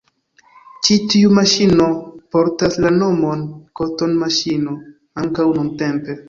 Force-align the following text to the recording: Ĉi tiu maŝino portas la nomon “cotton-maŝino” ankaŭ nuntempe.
Ĉi 0.85 0.95
tiu 1.13 1.33
maŝino 1.39 1.89
portas 2.35 2.79
la 2.85 2.93
nomon 2.95 3.45
“cotton-maŝino” 3.81 4.75
ankaŭ 5.25 5.49
nuntempe. 5.61 6.19